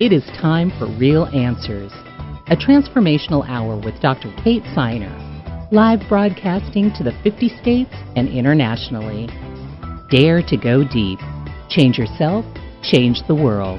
[0.00, 1.92] It is time for Real Answers,
[2.46, 4.34] a transformational hour with Dr.
[4.42, 5.12] Kate Siner,
[5.70, 9.28] live broadcasting to the 50 states and internationally.
[10.08, 11.18] Dare to go deep.
[11.68, 12.46] Change yourself,
[12.82, 13.78] change the world.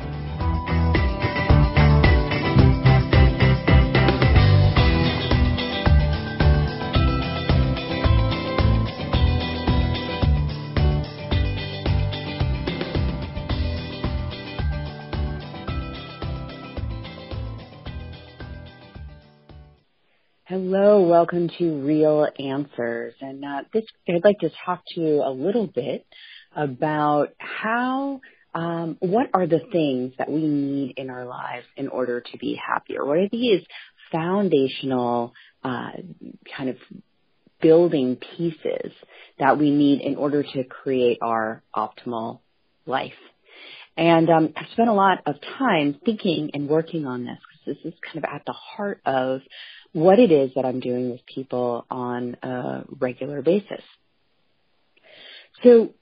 [21.21, 23.13] Welcome to Real Answers.
[23.21, 26.03] And uh, this, I'd like to talk to you a little bit
[26.55, 28.21] about how,
[28.55, 32.55] um, what are the things that we need in our lives in order to be
[32.55, 33.05] happier?
[33.05, 33.61] What are these
[34.11, 35.33] foundational
[35.63, 35.91] uh,
[36.57, 36.77] kind of
[37.61, 38.91] building pieces
[39.37, 42.39] that we need in order to create our optimal
[42.87, 43.13] life?
[43.95, 47.93] And um, I've spent a lot of time thinking and working on this because this
[47.93, 49.41] is kind of at the heart of
[49.93, 53.83] what it is that I'm doing with people on a regular basis.
[55.63, 55.93] So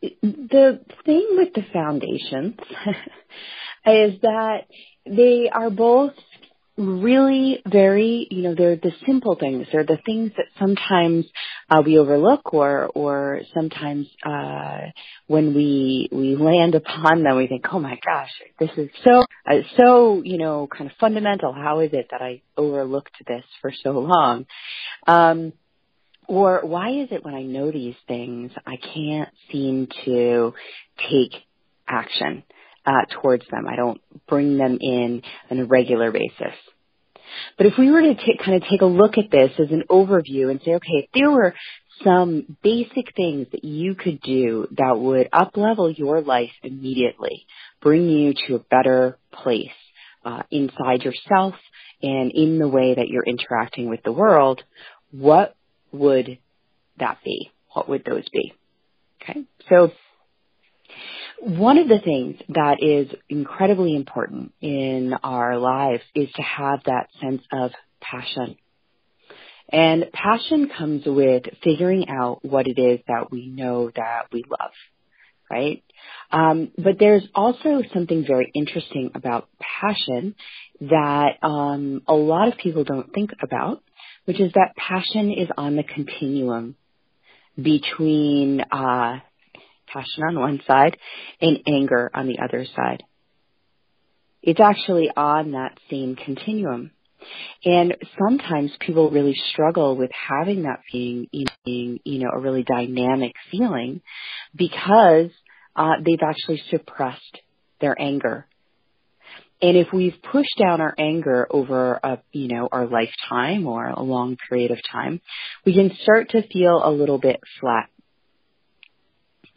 [0.00, 2.56] the thing with the foundations
[3.86, 4.66] is that
[5.06, 6.12] they are both
[6.76, 9.66] really very, you know, they're the simple things.
[9.70, 11.26] They're the things that sometimes
[11.70, 14.78] uh, we overlook or, or sometimes, uh,
[15.26, 19.58] when we, we land upon them, we think, oh my gosh, this is so, uh,
[19.76, 21.52] so, you know, kind of fundamental.
[21.52, 24.46] How is it that I overlooked this for so long?
[25.06, 25.52] Um,
[26.26, 30.54] or why is it when I know these things, I can't seem to
[31.10, 31.34] take
[31.86, 32.42] action?
[32.86, 33.66] Uh, towards them.
[33.66, 36.54] I don't bring them in on a regular basis.
[37.56, 39.84] But if we were to t- kind of take a look at this as an
[39.90, 41.54] overview and say, okay, if there were
[42.02, 47.46] some basic things that you could do that would uplevel your life immediately,
[47.80, 49.68] bring you to a better place
[50.24, 51.54] uh, inside yourself
[52.02, 54.62] and in the way that you're interacting with the world,
[55.10, 55.56] what
[55.92, 56.38] would
[56.98, 57.50] that be?
[57.72, 58.52] What would those be?
[59.22, 59.90] Okay, so
[61.44, 67.08] one of the things that is incredibly important in our lives is to have that
[67.20, 68.56] sense of passion.
[69.68, 74.70] And passion comes with figuring out what it is that we know that we love,
[75.50, 75.82] right?
[76.30, 80.34] Um, but there's also something very interesting about passion
[80.80, 83.82] that um, a lot of people don't think about,
[84.24, 86.76] which is that passion is on the continuum
[87.60, 89.18] between uh,
[89.94, 90.96] passion on one side
[91.40, 93.04] and anger on the other side.
[94.42, 96.90] It's actually on that same continuum.
[97.64, 101.28] And sometimes people really struggle with having that being,
[101.64, 104.02] being you know, a really dynamic feeling
[104.54, 105.30] because
[105.74, 107.38] uh, they've actually suppressed
[107.80, 108.46] their anger.
[109.62, 114.02] And if we've pushed down our anger over a, you know, our lifetime or a
[114.02, 115.22] long period of time,
[115.64, 117.88] we can start to feel a little bit flat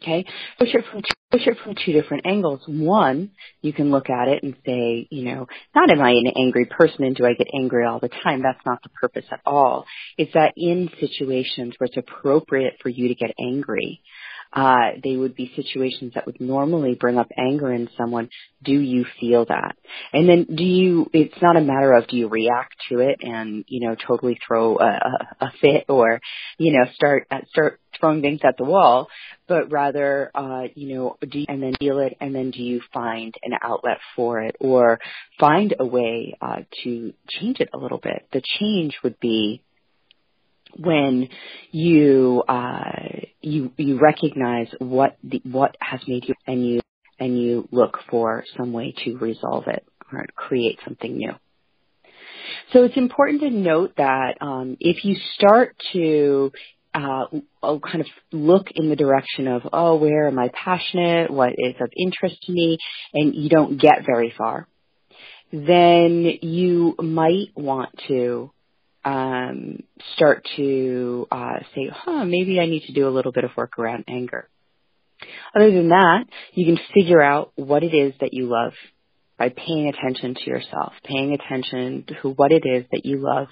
[0.02, 0.24] Okay,
[0.58, 2.60] push it from push it from two different angles.
[2.66, 3.32] One,
[3.62, 7.04] you can look at it and say, you know, not am I an angry person
[7.04, 8.42] and do I get angry all the time?
[8.42, 9.86] That's not the purpose at all.
[10.16, 14.00] It's that in situations where it's appropriate for you to get angry,
[14.52, 18.30] uh, they would be situations that would normally bring up anger in someone.
[18.62, 19.76] Do you feel that?
[20.12, 23.64] And then do you, it's not a matter of do you react to it and,
[23.68, 26.20] you know, totally throw a, a, a fit or,
[26.58, 29.08] you know, start, uh, start throwing things at the wall,
[29.46, 32.80] but rather, uh, you know, do you, and then feel it and then do you
[32.92, 34.98] find an outlet for it or
[35.38, 38.26] find a way, uh, to change it a little bit?
[38.32, 39.62] The change would be,
[40.76, 41.28] when
[41.70, 46.80] you uh, you you recognize what the, what has made you and you
[47.18, 51.32] and you look for some way to resolve it or create something new.
[52.72, 56.52] So it's important to note that um, if you start to
[56.94, 57.26] uh,
[57.62, 61.30] kind of look in the direction of, oh, where am I passionate?
[61.30, 62.78] What is of interest to me?
[63.12, 64.66] And you don't get very far,
[65.52, 68.50] then you might want to
[69.08, 69.82] um,
[70.16, 73.78] start to uh, say, huh, maybe I need to do a little bit of work
[73.78, 74.48] around anger.
[75.56, 78.74] Other than that, you can figure out what it is that you love
[79.38, 83.46] by paying attention to yourself, paying attention to what it is that you love,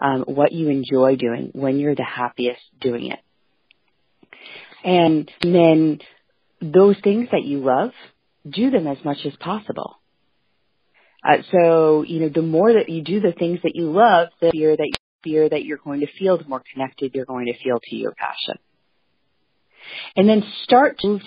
[0.00, 3.18] um, what you enjoy doing, when you're the happiest doing it.
[4.84, 5.98] And then
[6.60, 7.90] those things that you love,
[8.48, 9.96] do them as much as possible.
[11.24, 14.50] Uh, so, you know, the more that you do the things that you love, the
[14.50, 14.92] fear that
[15.22, 18.12] fear that you're going to feel, the more connected you're going to feel to your
[18.12, 18.58] passion.
[20.16, 21.22] And then start to move,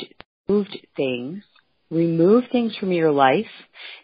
[0.47, 1.43] move things
[1.89, 3.49] remove things from your life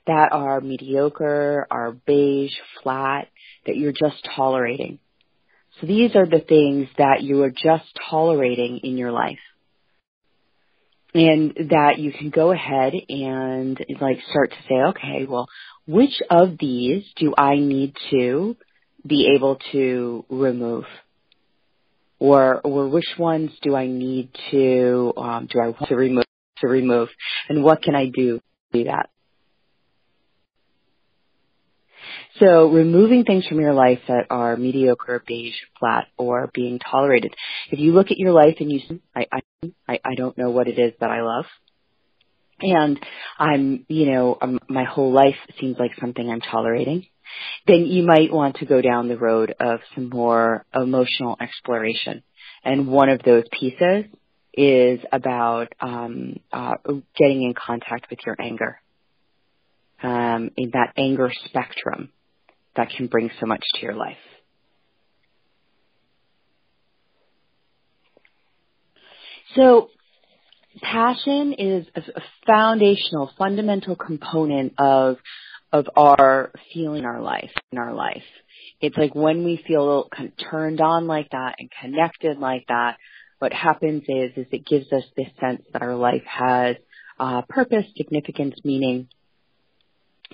[0.08, 3.28] that are mediocre, are beige, flat,
[3.66, 5.00] that you're just tolerating.
[5.80, 9.40] So these are the things that you are just tolerating in your life.
[11.14, 15.50] And that you can go ahead and like start to say, okay, well,
[15.92, 18.56] which of these do I need to
[19.06, 20.86] be able to remove?
[22.20, 26.26] Or, or which ones do I need to, um, do I want to remove?
[26.62, 27.10] to remove
[27.50, 29.10] and what can I do to do that?
[32.40, 37.36] So removing things from your life that are mediocre, beige, flat, or being tolerated.
[37.70, 39.42] If you look at your life and you say, I,
[39.88, 41.46] I, I don't know what it is that I love.
[42.62, 43.00] And
[43.40, 47.06] I'm, you know, um, my whole life seems like something I'm tolerating.
[47.68, 52.24] Then you might want to go down the road of some more emotional exploration.
[52.64, 54.06] And one of those pieces
[54.54, 56.76] is about um, uh,
[57.18, 58.80] getting in contact with your anger,
[60.04, 62.12] um, in that anger spectrum
[62.76, 64.18] that can bring so much to your life.
[69.56, 69.90] So,
[70.82, 75.18] passion is a foundational, fundamental component of
[75.74, 78.24] of our feeling our life in our life.
[78.82, 82.98] It's like when we feel kind of turned on like that and connected like that,
[83.40, 86.76] what happens is, is it gives us this sense that our life has
[87.20, 89.08] uh, purpose, significance, meaning,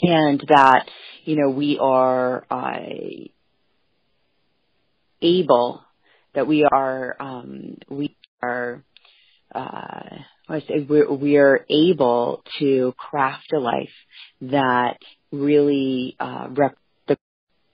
[0.02, 0.90] and that,
[1.24, 2.80] you know, we are uh,
[5.22, 5.84] able,
[6.34, 8.84] that we are, um, we are,
[9.58, 10.18] uh,
[10.88, 13.90] we're, we are able to craft a life
[14.42, 14.98] that
[15.32, 16.78] really uh, rep
[17.08, 17.18] the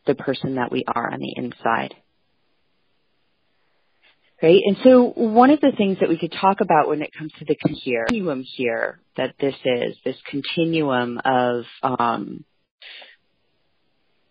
[0.08, 1.94] the person that we are on the inside
[4.44, 4.62] right?
[4.66, 7.46] And so one of the things that we could talk about when it comes to
[7.46, 12.44] the continuum here that this is, this continuum of, um,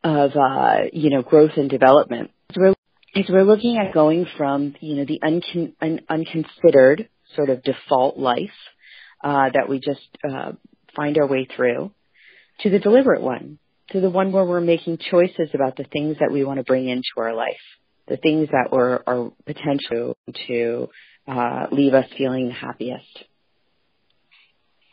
[0.04, 2.30] of, uh, you know, growth and development.
[2.52, 2.74] So we're,
[3.14, 8.18] is we're looking at going from, you know, the uncon- un- unconsidered sort of default
[8.18, 8.50] life,
[9.22, 10.52] uh, that we just, uh,
[10.96, 11.90] find our way through
[12.60, 13.58] to the deliberate one,
[13.90, 16.88] to the one where we're making choices about the things that we want to bring
[16.88, 17.56] into our life
[18.08, 20.88] the things that were are potential to
[21.26, 23.24] uh, leave us feeling the happiest.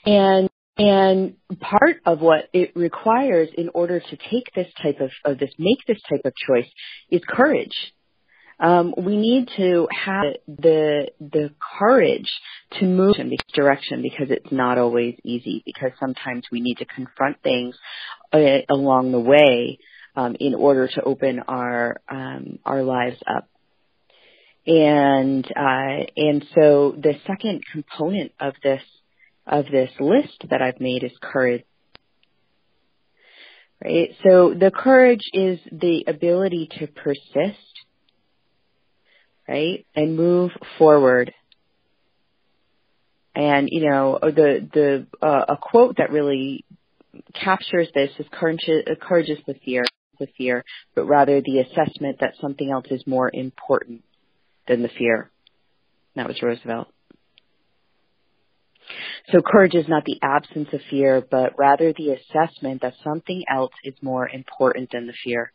[0.05, 5.37] And and part of what it requires in order to take this type of, of
[5.37, 6.69] this, make this type of choice
[7.11, 7.93] is courage.
[8.59, 12.29] Um, we need to have the the courage
[12.79, 15.63] to move in this direction because it's not always easy.
[15.65, 17.75] Because sometimes we need to confront things
[18.33, 19.79] uh, along the way
[20.15, 23.47] um, in order to open our um, our lives up.
[24.67, 28.81] And uh, and so the second component of this
[29.47, 31.63] of this list that I've made is courage.
[33.83, 34.09] Right.
[34.23, 37.68] So the courage is the ability to persist,
[39.49, 41.33] right, and move forward.
[43.35, 46.65] And you know the the uh, a quote that really
[47.33, 49.83] captures this is courage, is the fear
[50.19, 50.63] the fear,
[50.95, 54.03] but rather the assessment that something else is more important
[54.67, 55.31] than the fear.
[56.15, 56.87] That was Roosevelt.
[59.31, 63.73] So courage is not the absence of fear, but rather the assessment that something else
[63.83, 65.51] is more important than the fear.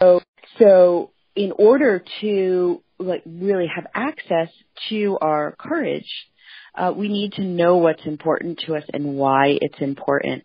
[0.00, 0.20] So,
[0.58, 4.48] so in order to like really have access
[4.88, 6.08] to our courage,
[6.74, 10.44] uh, we need to know what's important to us and why it's important.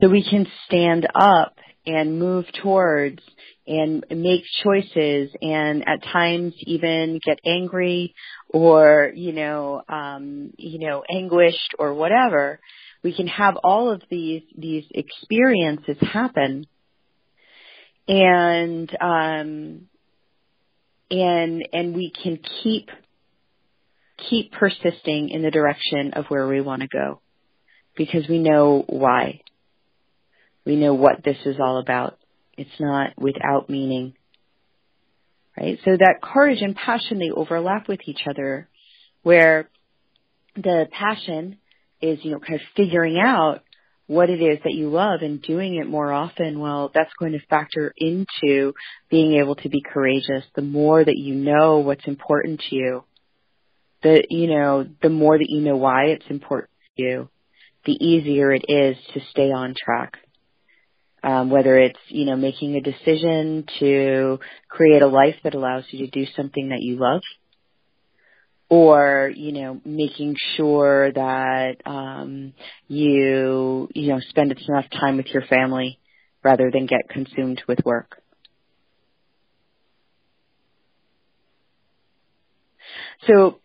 [0.00, 1.54] So we can stand up
[1.86, 3.20] and move towards
[3.66, 8.14] and make choices and at times even get angry
[8.48, 12.58] or you know um you know anguished or whatever.
[13.04, 16.66] We can have all of these these experiences happen
[18.08, 19.88] and um
[21.10, 22.90] and and we can keep
[24.28, 27.20] keep persisting in the direction of where we want to go
[27.96, 29.40] because we know why
[30.64, 32.18] we know what this is all about.
[32.56, 34.14] It's not without meaning.
[35.58, 35.78] Right?
[35.84, 38.68] So that courage and passion, they overlap with each other
[39.22, 39.68] where
[40.56, 41.58] the passion
[42.00, 43.62] is, you know, kind of figuring out
[44.12, 47.46] what it is that you love and doing it more often, well, that's going to
[47.46, 48.74] factor into
[49.10, 50.44] being able to be courageous.
[50.54, 53.04] The more that you know what's important to you,
[54.02, 57.28] the, you know, the more that you know why it's important to you,
[57.86, 60.18] the easier it is to stay on track.
[61.24, 66.04] Um, whether it's, you know, making a decision to create a life that allows you
[66.04, 67.22] to do something that you love,
[68.72, 72.54] or you know making sure that um
[72.88, 76.00] you you know spend enough time with your family
[76.42, 78.22] rather than get consumed with work.
[83.26, 83.60] So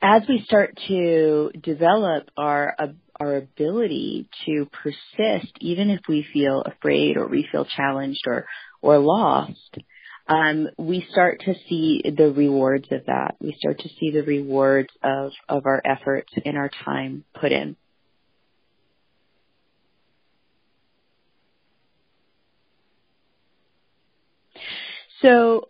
[0.00, 2.74] as we start to develop our
[3.20, 8.46] our ability to persist even if we feel afraid or we feel challenged or
[8.80, 9.76] or lost
[10.30, 13.34] um, we start to see the rewards of that.
[13.40, 17.74] We start to see the rewards of, of our efforts and our time put in.
[25.20, 25.68] So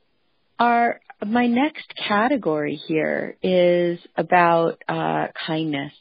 [0.59, 5.93] our my next category here is about uh, kindness.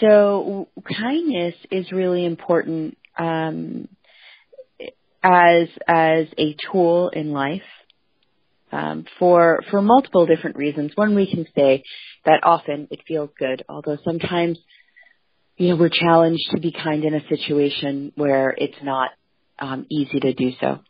[0.00, 3.88] So kindness is really important um,
[5.22, 7.62] as as a tool in life
[8.72, 10.92] um, for for multiple different reasons.
[10.94, 11.84] One, we can say
[12.24, 14.58] that often it feels good, although sometimes
[15.56, 19.10] you know we're challenged to be kind in a situation where it's not
[19.58, 20.80] um, easy to do so.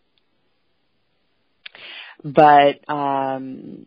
[2.25, 3.87] But um,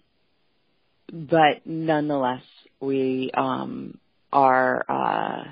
[1.12, 2.44] but nonetheless,
[2.80, 3.98] we um,
[4.32, 4.86] are.
[4.88, 5.52] Uh,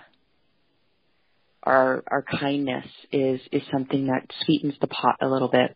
[1.63, 5.75] our our kindness is is something that sweetens the pot a little bit.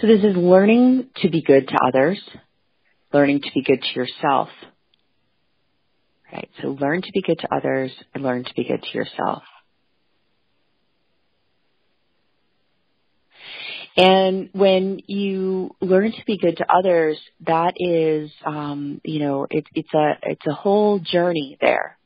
[0.00, 2.20] So this is learning to be good to others,
[3.12, 4.48] learning to be good to yourself.
[6.32, 6.50] Right?
[6.60, 9.42] So learn to be good to others and learn to be good to yourself.
[13.96, 19.68] And when you learn to be good to others, that is, um, you know, it's
[19.74, 21.96] it's a it's a whole journey there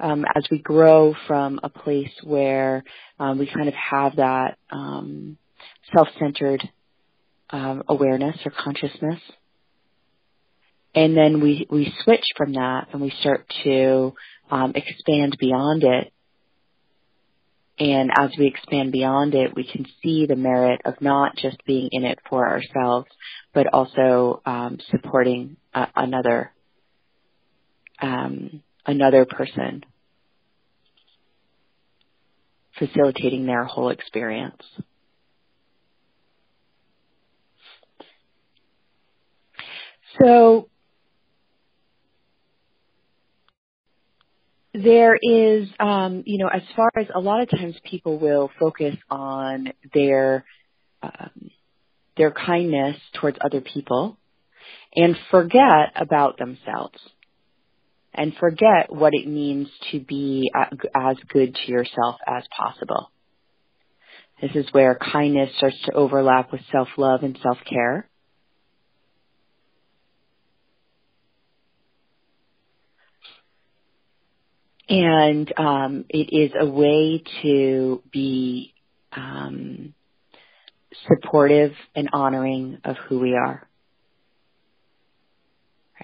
[0.00, 2.84] um, as we grow from a place where
[3.18, 5.38] um, we kind of have that um,
[5.94, 6.68] self-centered
[7.50, 9.20] um, awareness or consciousness,
[10.94, 14.14] and then we we switch from that and we start to
[14.50, 16.12] um, expand beyond it.
[17.80, 21.88] And as we expand beyond it, we can see the merit of not just being
[21.92, 23.06] in it for ourselves,
[23.54, 26.52] but also um, supporting uh, another
[28.02, 29.84] um, another person,
[32.78, 34.62] facilitating their whole experience.
[40.20, 40.68] So
[44.72, 48.96] there is, um, you know, as far as a lot of times people will focus
[49.10, 50.44] on their
[51.02, 51.50] um,
[52.16, 54.18] their kindness towards other people
[54.94, 56.98] and forget about themselves
[58.14, 60.50] and forget what it means to be
[60.94, 63.10] as good to yourself as possible.
[64.40, 68.08] This is where kindness starts to overlap with self-love and self-care.
[74.88, 78.72] And um, it is a way to be
[79.12, 79.92] um,
[81.06, 83.68] supportive and honoring of who we are.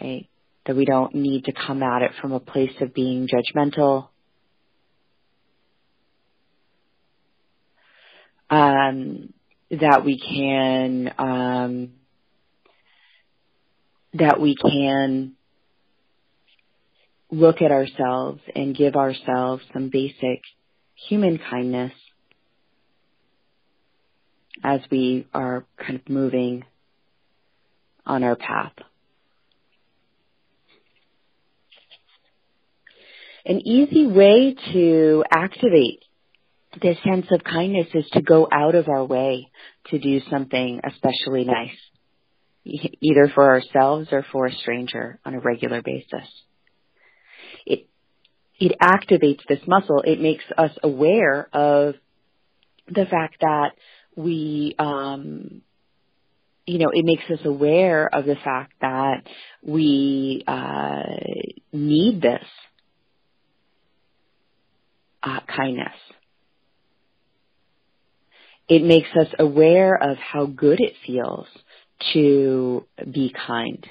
[0.00, 0.28] Right?
[0.66, 4.08] That we don't need to come at it from a place of being judgmental.
[8.50, 9.32] Um,
[9.70, 11.90] that we can um,
[14.14, 15.32] that we can
[17.30, 20.42] look at ourselves and give ourselves some basic
[21.08, 21.92] human kindness
[24.62, 26.64] as we are kind of moving
[28.06, 28.72] on our path.
[33.46, 36.00] An easy way to activate
[36.80, 39.50] this sense of kindness is to go out of our way
[39.88, 41.76] to do something especially nice,
[42.64, 46.26] either for ourselves or for a stranger on a regular basis.
[47.66, 47.86] It,
[48.58, 50.02] it activates this muscle.
[50.04, 51.96] It makes us aware of
[52.88, 53.72] the fact that
[54.16, 55.60] we, um,
[56.66, 59.24] you know, it makes us aware of the fact that
[59.62, 61.02] we uh,
[61.72, 62.44] need this
[65.24, 65.94] uh, kindness.
[68.68, 71.46] It makes us aware of how good it feels
[72.12, 73.86] to be kind.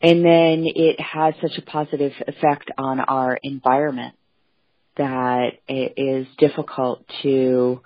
[0.00, 4.14] And then it has such a positive effect on our environment
[4.96, 7.80] that it is difficult to,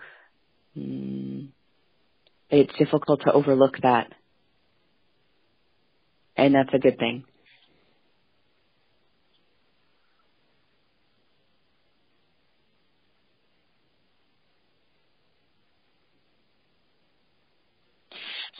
[0.76, 1.48] mm,
[2.50, 4.12] it's difficult to overlook that.
[6.36, 7.24] And that's a good thing.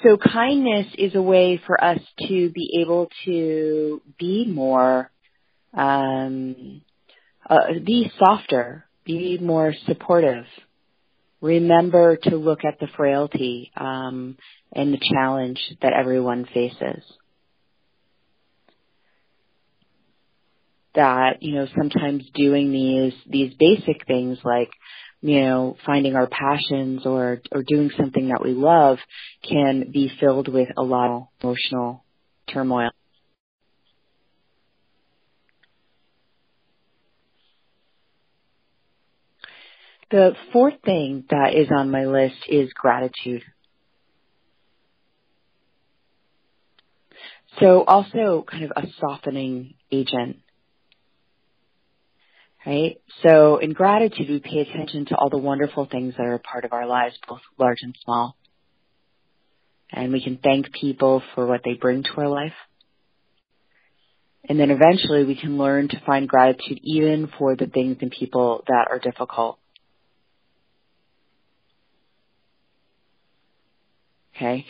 [0.03, 5.11] So kindness is a way for us to be able to be more,
[5.75, 6.83] um,
[7.49, 10.45] uh, be softer, be more supportive.
[11.43, 14.37] Remember to look at the frailty um,
[14.73, 17.03] and the challenge that everyone faces.
[20.95, 24.71] That you know sometimes doing these these basic things like
[25.23, 28.99] you know, finding our passions or, or doing something that we love
[29.47, 32.05] can be filled with a lot of emotional
[32.53, 32.91] turmoil.
[40.11, 43.43] The fourth thing that is on my list is gratitude.
[47.61, 50.39] So also kind of a softening agent
[52.67, 53.01] right?
[53.27, 56.65] So in gratitude, we pay attention to all the wonderful things that are a part
[56.65, 58.37] of our lives, both large and small.
[59.93, 62.53] And we can thank people for what they bring to our life.
[64.49, 68.65] And then eventually we can learn to find gratitude even for the things and people
[68.69, 69.59] that are difficult.
[74.37, 74.65] Okay.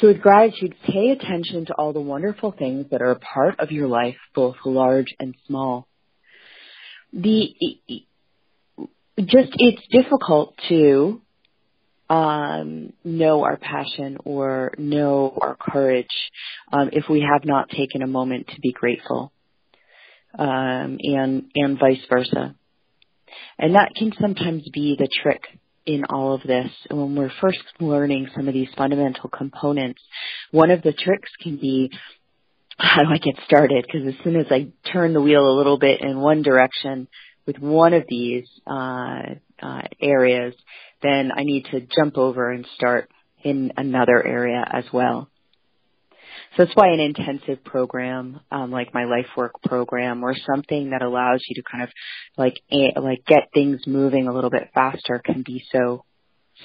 [0.00, 3.72] So with gratitude, pay attention to all the wonderful things that are a part of
[3.72, 5.88] your life, both large and small
[7.12, 7.54] the
[9.18, 11.20] just it's difficult to
[12.08, 16.06] um, know our passion or know our courage
[16.72, 19.32] um, if we have not taken a moment to be grateful,
[20.38, 22.54] um, and and vice versa.
[23.58, 25.42] And that can sometimes be the trick
[25.86, 26.70] in all of this.
[26.90, 30.02] When we're first learning some of these fundamental components,
[30.50, 31.90] one of the tricks can be
[32.78, 33.86] how do I get started?
[33.86, 37.08] Because as soon as I turn the wheel a little bit in one direction
[37.46, 39.22] with one of these uh,
[39.62, 40.54] uh, areas,
[41.02, 43.10] then I need to jump over and start
[43.42, 45.30] in another area as well.
[46.56, 51.02] So that's why an intensive program, um, like my life work program or something that
[51.02, 51.90] allows you to kind of
[52.36, 56.04] like, a, like get things moving a little bit faster can be so,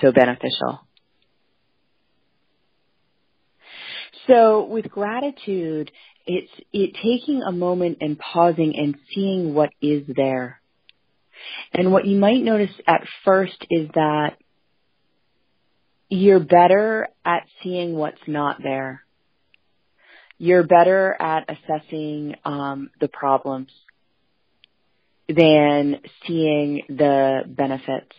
[0.02, 0.82] so beneficial.
[4.28, 5.92] So with gratitude,
[6.26, 10.62] it's it taking a moment and pausing and seeing what is there.
[11.74, 14.38] And what you might notice at first is that
[16.10, 19.02] you're better at seeing what's not there.
[20.38, 23.70] You're better at assessing um, the problems
[25.28, 28.16] than seeing the benefits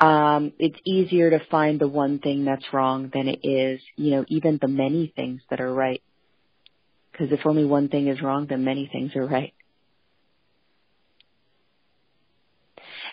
[0.00, 4.24] um, it's easier to find the one thing that's wrong than it is, you know,
[4.28, 6.02] even the many things that are right.
[7.10, 9.54] Because if only one thing is wrong, then many things are right.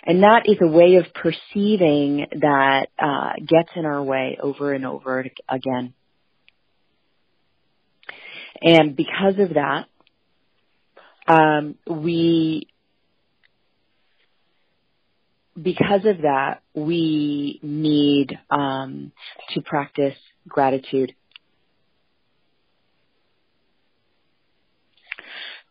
[0.05, 4.85] And that is a way of perceiving that uh, gets in our way over and
[4.85, 5.95] over again.
[8.61, 9.85] And because of that,
[11.27, 12.67] um, we
[15.61, 19.11] because of that, we need um,
[19.53, 20.15] to practice
[20.47, 21.13] gratitude.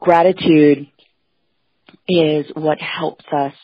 [0.00, 0.86] Gratitude
[2.08, 3.54] is what helps us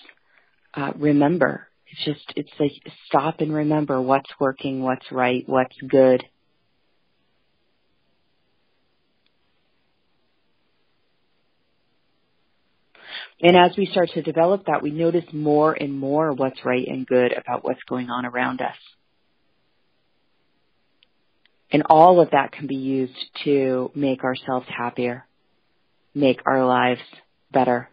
[0.75, 1.67] uh, remember.
[1.87, 2.73] It's just, it's like
[3.07, 6.23] stop and remember what's working, what's right, what's good.
[13.43, 17.07] And as we start to develop that, we notice more and more what's right and
[17.07, 18.77] good about what's going on around us.
[21.73, 25.27] And all of that can be used to make ourselves happier,
[26.15, 27.01] make our lives
[27.53, 27.90] better.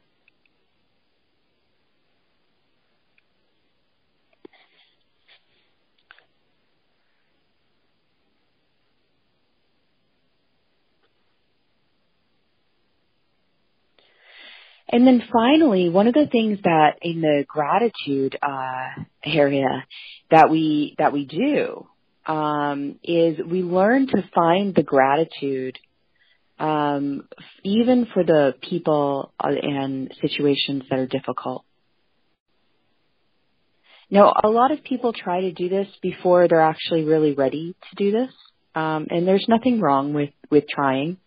[14.90, 19.86] And then finally, one of the things that in the gratitude uh, area
[20.32, 21.88] that we that we do
[22.26, 25.78] um, is we learn to find the gratitude
[26.60, 27.28] um,
[27.64, 31.64] even for the people uh, and situations that are difficult.
[34.10, 37.96] Now, a lot of people try to do this before they're actually really ready to
[38.04, 38.34] do this.
[38.78, 41.18] um, and there's nothing wrong with with trying.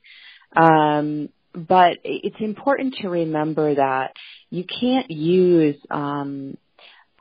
[0.56, 4.12] Um, but it's important to remember that
[4.50, 6.56] you can't use um,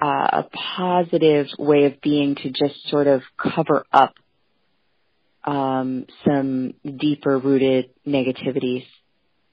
[0.01, 0.45] uh, a
[0.77, 4.13] positive way of being to just sort of cover up
[5.43, 8.85] um, some deeper rooted negativities.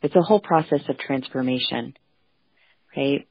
[0.02, 1.94] It's a whole process of transformation,
[2.96, 3.26] right?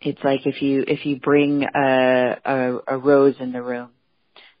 [0.00, 3.90] It's like if you if you bring a, a, a rose in the room,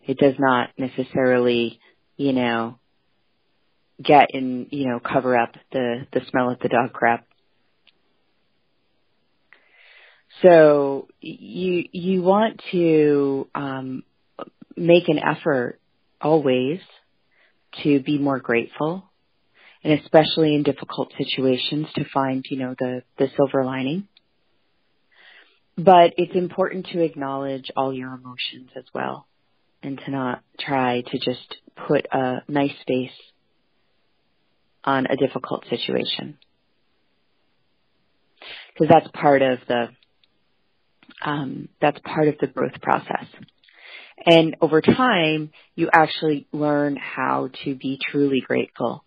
[0.06, 1.80] it does not necessarily,
[2.16, 2.78] you know,
[4.02, 7.26] get and you know, cover up the the smell of the dog crap.
[10.40, 14.02] So you you want to um,
[14.76, 15.78] make an effort
[16.20, 16.80] always
[17.82, 19.10] to be more grateful,
[19.84, 24.08] and especially in difficult situations to find you know the the silver lining.
[25.76, 29.26] But it's important to acknowledge all your emotions as well,
[29.82, 31.56] and to not try to just
[31.88, 33.10] put a nice face
[34.84, 36.38] on a difficult situation
[38.72, 39.88] because that's part of the
[41.24, 43.26] um, that's part of the growth process.
[44.24, 49.04] And over time, you actually learn how to be truly grateful.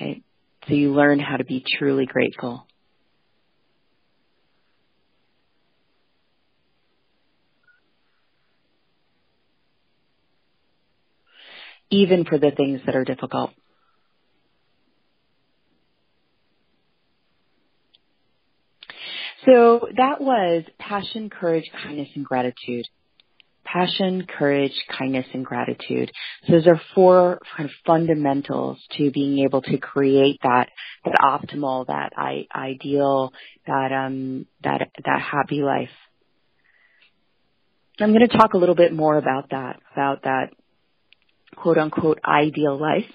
[0.00, 0.22] Right?
[0.66, 2.66] So you learn how to be truly grateful.
[11.90, 13.50] Even for the things that are difficult.
[19.46, 22.86] So that was passion, courage, kindness, and gratitude.
[23.64, 26.10] Passion, courage, kindness, and gratitude.
[26.46, 30.68] So those are four kind of fundamentals to being able to create that
[31.04, 33.32] that optimal, that I, ideal,
[33.66, 35.88] that um that that happy life.
[38.00, 40.50] I'm going to talk a little bit more about that, about that
[41.54, 43.10] quote unquote ideal life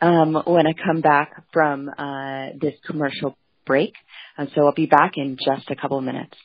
[0.00, 3.94] um, when I come back from uh, this commercial break.
[4.36, 6.36] And so I'll be back in just a couple minutes.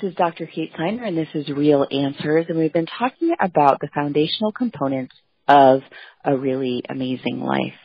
[0.00, 0.46] this is Dr.
[0.46, 5.14] Kate Siner and this is Real Answers and we've been talking about the foundational components
[5.48, 5.80] of
[6.24, 7.78] a really amazing life.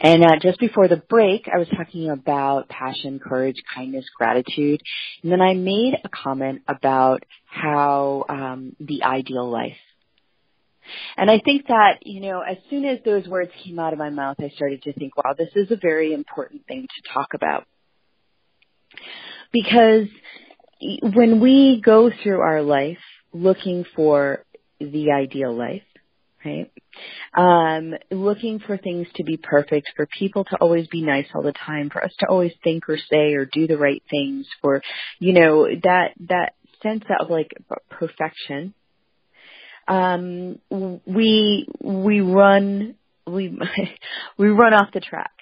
[0.00, 4.80] And uh, just before the break, I was talking about passion, courage, kindness, gratitude,
[5.22, 9.76] and then I made a comment about how um, the ideal life.
[11.16, 14.10] And I think that, you know, as soon as those words came out of my
[14.10, 17.64] mouth, I started to think, wow, this is a very important thing to talk about.
[19.52, 20.08] Because
[21.02, 22.98] when we go through our life
[23.32, 24.44] looking for
[24.80, 25.82] the ideal life,
[26.44, 26.70] right?
[27.34, 31.52] Um, looking for things to be perfect, for people to always be nice all the
[31.52, 34.82] time, for us to always think or say or do the right things, for
[35.18, 37.52] you know that that sense of like
[37.88, 38.74] perfection.
[39.88, 43.58] Um, we we run we
[44.38, 45.41] we run off the tracks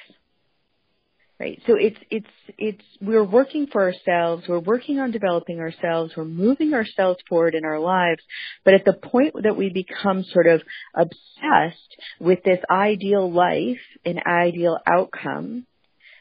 [1.40, 1.61] right?
[1.66, 2.26] So it's it's
[2.59, 7.64] it's we're working for ourselves, we're working on developing ourselves, we're moving ourselves forward in
[7.64, 8.22] our lives,
[8.64, 10.61] but at the point that we become sort of
[10.94, 15.66] obsessed with this ideal life and ideal outcome,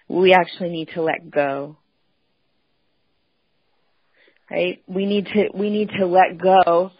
[0.08, 1.77] we actually need to let go.
[4.49, 4.82] Right?
[4.88, 6.91] We need to we need to let go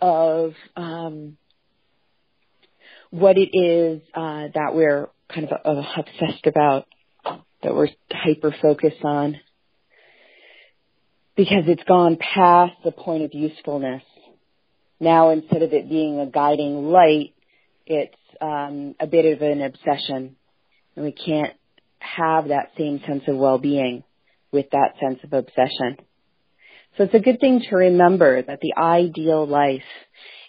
[0.00, 1.38] of um,
[3.10, 6.86] what it is uh, that we're kind of uh, obsessed about
[7.62, 9.38] that we're hyper focused on
[11.36, 14.02] because it's gone past the point of usefulness.
[15.00, 17.34] Now instead of it being a guiding light,
[17.86, 20.36] it's um, a bit of an obsession.
[20.94, 21.54] And we can't
[21.98, 24.04] have that same sense of well-being
[24.50, 25.96] with that sense of obsession.
[26.96, 29.80] So it's a good thing to remember that the ideal life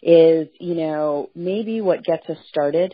[0.02, 2.94] is, you know, maybe what gets us started,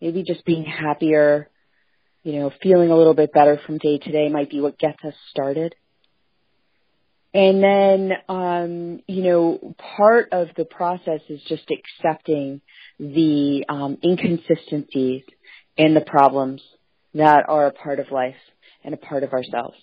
[0.00, 1.48] maybe just being happier,
[2.26, 4.98] you know, feeling a little bit better from day to day might be what gets
[5.04, 5.76] us started.
[7.32, 12.62] And then, um, you know, part of the process is just accepting
[12.98, 15.22] the um, inconsistencies
[15.78, 16.62] and the problems
[17.14, 18.34] that are a part of life
[18.82, 19.78] and a part of ourselves.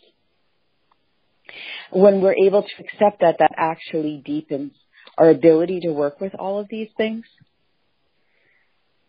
[1.93, 4.73] When we're able to accept that, that actually deepens
[5.17, 7.23] our ability to work with all of these things.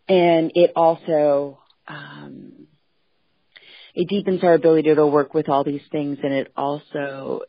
[0.07, 2.67] And it also um,
[3.95, 7.41] it deepens our ability to work with all these things and it also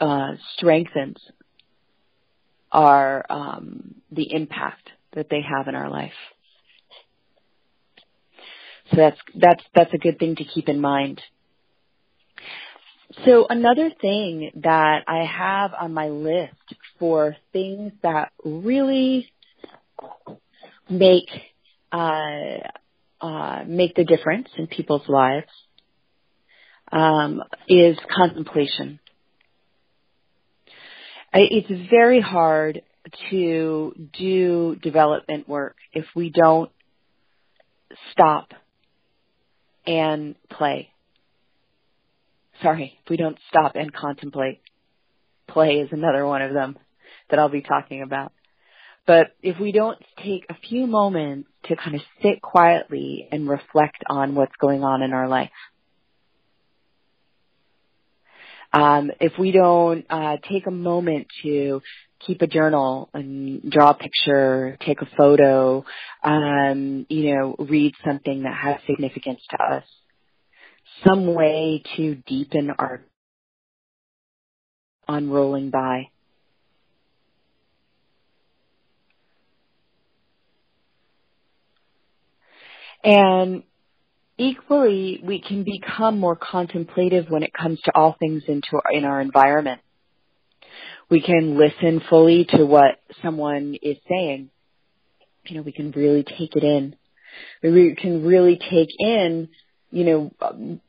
[0.00, 1.16] uh, strengthens
[2.72, 6.12] our um, the impact that they have in our life.
[8.90, 11.20] So that's that's that's a good thing to keep in mind.
[13.24, 16.52] So another thing that I have on my list
[16.98, 19.30] for things that really
[20.90, 21.30] make
[21.92, 22.58] uh,
[23.20, 25.46] uh, make the difference in people's lives
[26.92, 29.00] um, is contemplation.
[31.32, 32.82] It's very hard
[33.30, 36.70] to do development work if we don't
[38.12, 38.52] stop
[39.86, 40.90] and play.
[42.62, 44.60] Sorry, if we don't stop and contemplate.
[45.48, 46.76] Play is another one of them
[47.30, 48.32] that I'll be talking about.
[49.06, 54.02] But if we don't take a few moments to kind of sit quietly and reflect
[54.08, 55.50] on what's going on in our life,
[58.76, 61.80] um, if we don't uh, take a moment to
[62.26, 65.82] keep a journal and draw a picture, take a photo,
[66.22, 69.84] um, you know, read something that has significance to us,
[71.08, 73.00] some way to deepen our
[75.08, 76.08] unrolling by.
[83.02, 83.62] And
[84.38, 89.20] equally, we can become more contemplative when it comes to all things into in our
[89.20, 89.80] environment.
[91.08, 94.50] We can listen fully to what someone is saying.
[95.44, 96.96] You know, we can really take it in.
[97.62, 99.48] We can really take in,
[99.90, 100.80] you know,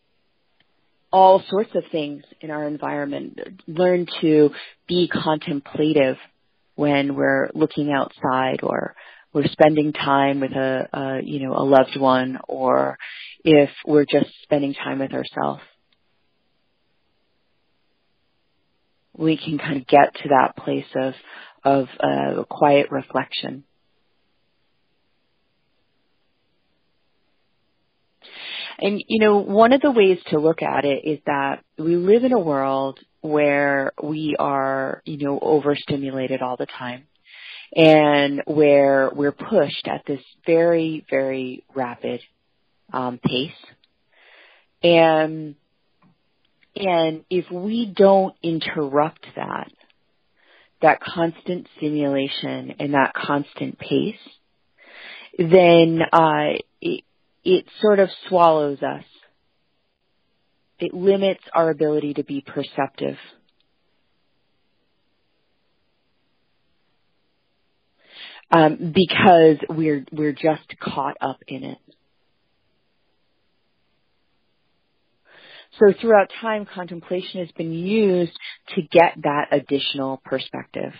[1.11, 3.39] all sorts of things in our environment.
[3.67, 4.51] Learn to
[4.87, 6.17] be contemplative
[6.75, 8.95] when we're looking outside or
[9.33, 12.97] we're spending time with a, a you know a loved one or
[13.43, 15.61] if we're just spending time with ourselves.
[19.15, 21.13] We can kind of get to that place of
[21.63, 23.63] of uh, quiet reflection.
[28.79, 32.23] And you know one of the ways to look at it is that we live
[32.23, 37.06] in a world where we are you know overstimulated all the time
[37.75, 42.21] and where we're pushed at this very, very rapid
[42.93, 43.51] um, pace.
[44.83, 45.55] And
[46.75, 49.71] and if we don't interrupt that,
[50.81, 54.15] that constant stimulation and that constant pace,
[55.39, 57.03] then uh, it,
[57.43, 59.03] it sort of swallows us.
[60.79, 63.17] It limits our ability to be perceptive.
[68.51, 71.77] Um, because we're we're just caught up in it.
[75.79, 78.33] So throughout time, contemplation has been used
[78.75, 80.93] to get that additional perspective.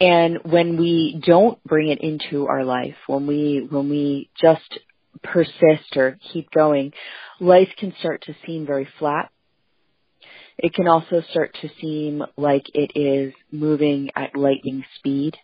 [0.00, 4.78] And when we don't bring it into our life, when we when we just
[5.22, 6.92] persist or keep going,
[7.40, 9.30] life can start to seem very flat.
[10.58, 15.36] It can also start to seem like it is moving at lightning speed.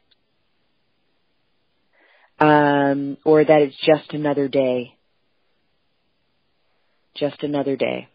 [2.41, 4.95] um, or that it's just another day.
[7.17, 8.09] Just another day.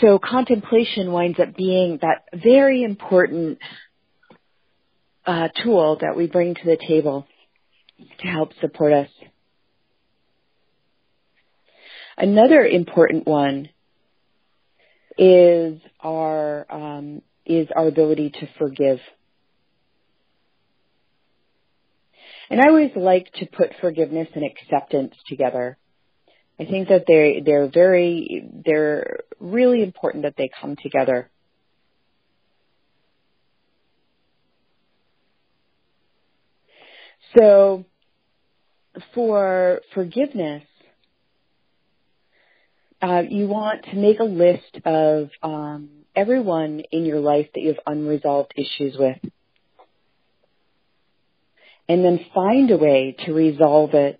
[0.00, 3.58] So contemplation winds up being that very important
[5.26, 7.26] uh, tool that we bring to the table
[8.20, 9.08] to help support us.
[12.16, 13.68] Another important one
[15.18, 18.98] is our um, is our ability to forgive.
[22.48, 25.78] And I always like to put forgiveness and acceptance together.
[26.60, 31.30] I think that they they're very they're really important that they come together.
[37.38, 37.86] So
[39.14, 40.64] for forgiveness,
[43.00, 47.68] uh, you want to make a list of um, everyone in your life that you
[47.68, 49.16] have unresolved issues with.
[51.88, 54.19] And then find a way to resolve it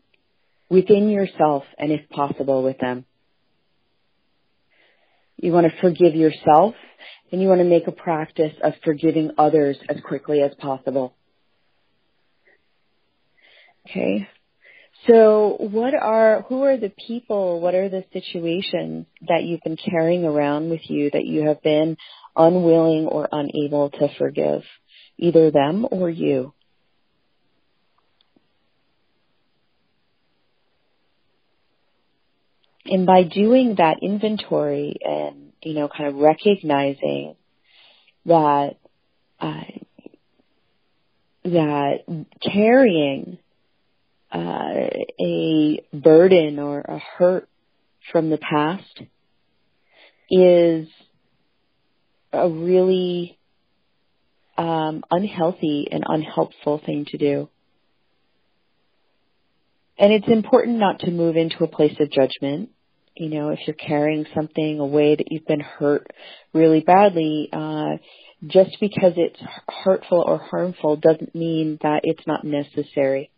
[0.71, 3.05] within yourself and if possible with them.
[5.37, 6.75] You want to forgive yourself
[7.33, 11.15] and you want to make a practice of forgiving others as quickly as possible.
[13.89, 14.29] Okay.
[15.07, 20.25] So what are, who are the people, what are the situations that you've been carrying
[20.25, 21.97] around with you that you have been
[22.37, 24.63] unwilling or unable to forgive?
[25.19, 26.53] Either them or you.
[32.87, 37.37] And by doing that inventory and, you know, kind of recognizing
[38.25, 38.77] that,
[39.39, 39.63] uh,
[41.45, 43.39] that carrying
[44.33, 44.89] uh,
[45.21, 47.49] a burden or a hurt
[48.13, 49.03] from the past
[50.31, 50.89] is
[52.33, 53.39] a really
[54.57, 57.49] um, unhealthy and unhelpful thing to do.
[60.01, 62.71] And it's important not to move into a place of judgment.
[63.17, 66.07] You know, if you're carrying something away that you've been hurt
[66.55, 67.99] really badly, uh,
[68.47, 73.31] just because it's hurtful or harmful doesn't mean that it's not necessary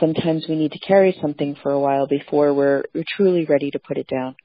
[0.00, 3.78] sometimes we need to carry something for a while before we're, we're truly ready to
[3.78, 4.36] put it down.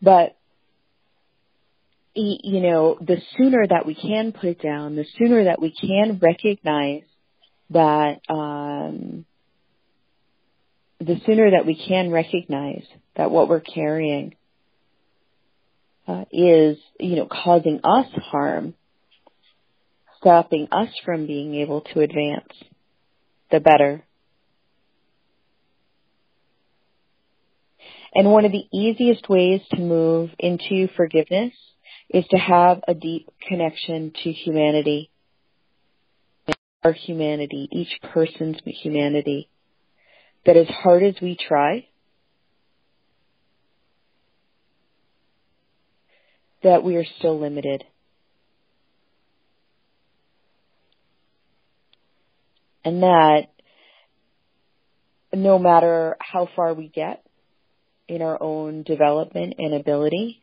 [0.00, 0.36] But
[2.18, 6.18] you know, the sooner that we can put it down, the sooner that we can
[6.20, 7.04] recognize
[7.70, 9.24] that, um,
[11.00, 14.34] the sooner that we can recognize that what we're carrying
[16.08, 18.74] uh, is, you know, causing us harm,
[20.18, 22.48] stopping us from being able to advance,
[23.52, 24.02] the better.
[28.12, 31.52] And one of the easiest ways to move into forgiveness
[32.10, 35.10] is to have a deep connection to humanity.
[36.84, 39.48] Our humanity, each person's humanity.
[40.46, 41.88] That as hard as we try,
[46.62, 47.84] that we are still limited.
[52.88, 53.48] and that
[55.34, 57.22] no matter how far we get
[58.08, 60.42] in our own development and ability,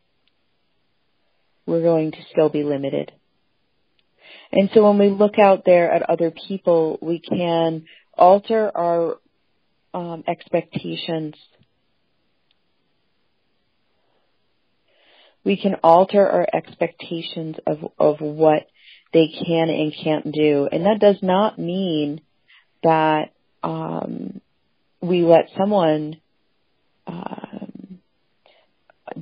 [1.66, 3.12] we're going to still be limited.
[4.52, 7.84] And so when we look out there at other people, we can
[8.16, 9.18] alter our
[9.92, 11.34] um, expectations.
[15.44, 18.66] We can alter our expectations of, of what
[19.12, 20.68] they can and can't do.
[20.70, 22.20] And that does not mean
[22.82, 24.40] that um,
[25.00, 26.20] we let someone
[27.06, 27.55] um,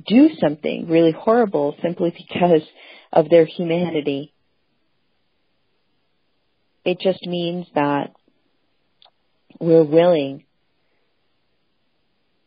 [0.07, 2.61] do something really horrible simply because
[3.11, 4.33] of their humanity.
[6.83, 8.11] It just means that
[9.59, 10.43] we're willing,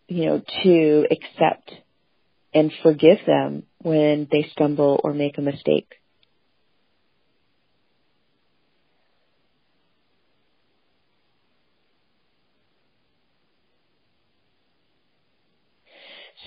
[0.06, 1.72] you know, to accept
[2.54, 5.97] and forgive them when they stumble or make a mistake.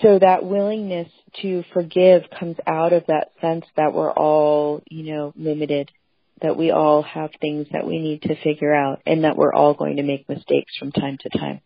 [0.00, 1.08] So that willingness
[1.42, 5.90] to forgive comes out of that sense that we're all, you know, limited,
[6.40, 9.74] that we all have things that we need to figure out, and that we're all
[9.74, 11.60] going to make mistakes from time to time.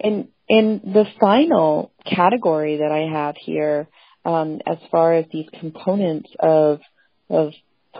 [0.00, 3.86] And and the final category that I have here,
[4.24, 6.80] um, as far as these components of
[7.30, 7.52] of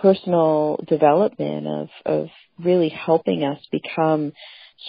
[0.03, 2.27] personal development, of of
[2.59, 4.33] really helping us become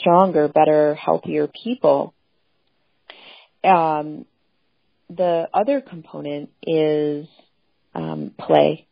[0.01, 2.13] stronger, better, healthier people.
[3.63, 4.27] Um,
[5.09, 7.27] the other component is
[7.95, 8.89] um, play.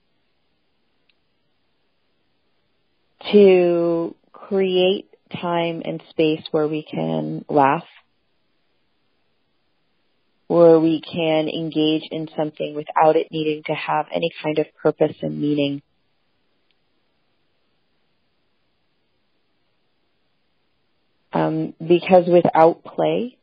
[3.32, 5.08] To create
[5.40, 7.84] time and space where we can laugh,
[10.46, 15.16] where we can engage in something without it needing to have any kind of purpose
[15.20, 15.82] and meaning.
[21.32, 23.38] Um, because without play,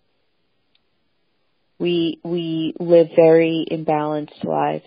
[1.80, 4.86] we we live very imbalanced lives.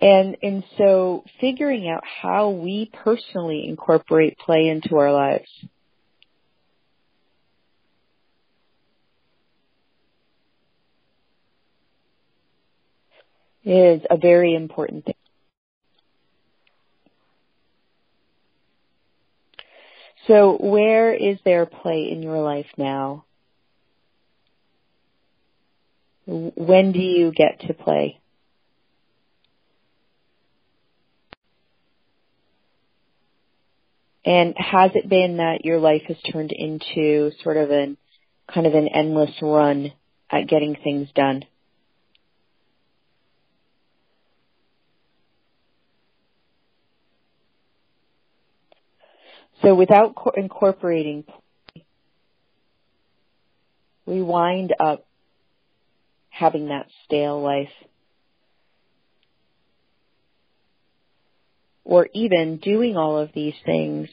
[0.00, 5.48] And and so figuring out how we personally incorporate play into our lives.
[13.64, 15.14] Is a very important thing.
[20.26, 23.24] So where is there play in your life now?
[26.26, 28.20] When do you get to play?
[34.24, 37.96] And has it been that your life has turned into sort of an
[38.52, 39.92] kind of an endless run
[40.30, 41.44] at getting things done?
[49.62, 51.24] So without co- incorporating,
[54.06, 55.06] we wind up
[56.30, 57.68] having that stale life.
[61.84, 64.08] Or even doing all of these things,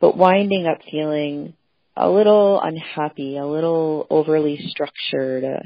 [0.00, 1.54] but winding up feeling
[1.96, 5.44] a little unhappy, a little overly structured.
[5.44, 5.62] Uh,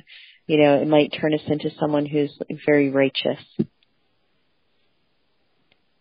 [0.46, 2.32] you know, it might turn us into someone who's
[2.66, 3.38] very righteous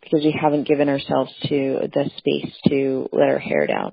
[0.09, 3.91] because we haven't given ourselves to the space to let our hair down.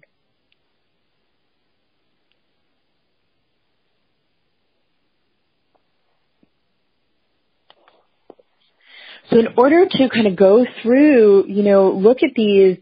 [9.31, 12.79] So in order to kind of go through, you know, look at these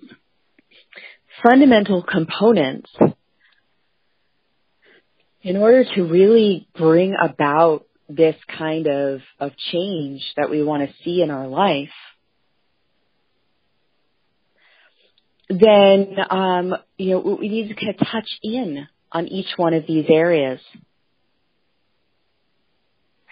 [1.43, 2.91] fundamental components,
[5.43, 10.95] in order to really bring about this kind of, of change that we want to
[11.03, 11.91] see in our life,
[15.61, 19.87] then um, you know we need to kind of touch in on each one of
[19.87, 20.61] these areas.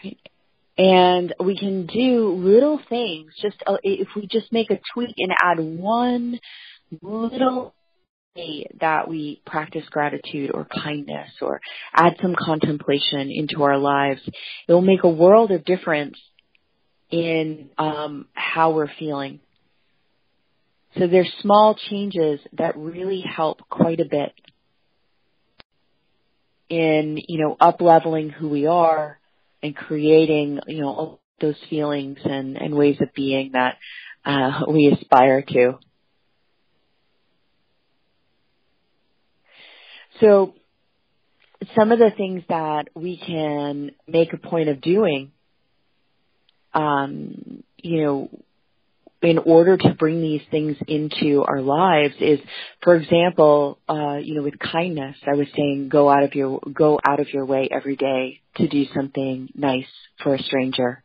[0.03, 0.19] Right?
[0.79, 3.33] And we can do little things.
[3.41, 6.39] Just uh, if we just make a tweak and add one
[7.03, 7.75] little
[8.37, 11.61] way that we practice gratitude or kindness or
[11.95, 14.21] add some contemplation into our lives,
[14.69, 16.17] it will make a world of difference
[17.11, 19.41] in um, how we're feeling
[20.99, 24.33] so there's small changes that really help quite a bit
[26.69, 29.19] in, you know, up leveling who we are
[29.63, 33.77] and creating, you know, those feelings and, and ways of being that
[34.25, 35.79] uh, we aspire to.
[40.21, 40.55] So
[41.75, 45.33] some of the things that we can make a point of doing,
[46.75, 48.31] um, you know,
[49.23, 52.41] in order to bring these things into our lives is,
[52.83, 56.99] for example, uh, you know, with kindness, I was saying go out of your, go
[57.05, 59.87] out of your way every day to do something nice
[60.23, 61.03] for a stranger.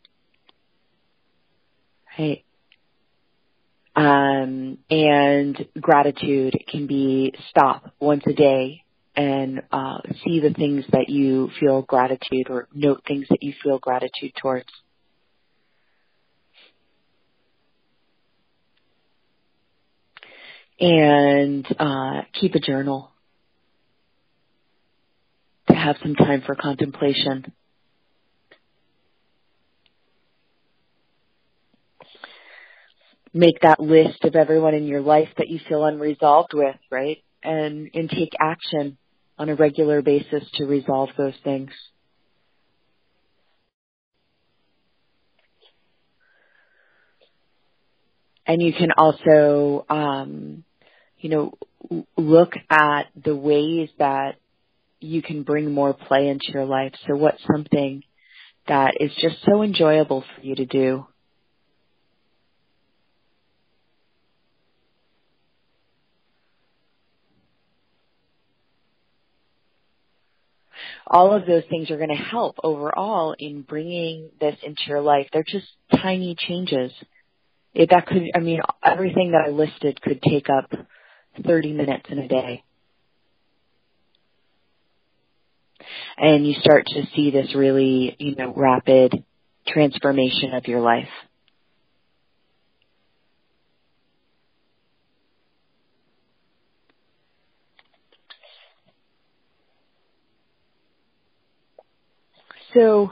[2.17, 2.43] Right.
[3.95, 8.83] Um, and gratitude can be stop once a day
[9.15, 13.79] and uh, see the things that you feel gratitude or note things that you feel
[13.79, 14.69] gratitude towards.
[20.79, 23.11] And uh, keep a journal
[25.69, 27.51] to have some time for contemplation.
[33.33, 37.17] Make that list of everyone in your life that you feel unresolved with, right?
[37.43, 38.97] And and take action
[39.37, 41.71] on a regular basis to resolve those things.
[48.47, 50.63] And you can also um,
[51.19, 54.35] you know, look at the ways that
[54.99, 56.93] you can bring more play into your life?
[57.07, 58.03] So what's something
[58.67, 61.05] that is just so enjoyable for you to do?
[71.07, 75.27] all of those things are going to help overall in bringing this into your life.
[75.33, 75.67] They're just
[76.01, 76.91] tiny changes.
[77.73, 80.71] It, that could, I mean, everything that I listed could take up
[81.45, 82.63] 30 minutes in a day.
[86.17, 89.23] And you start to see this really, you know, rapid
[89.67, 91.09] transformation of your life.
[102.73, 103.11] So